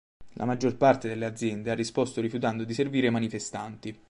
[0.33, 3.95] La maggior parte delle aziende ha risposto rifiutando di servire i manifestanti.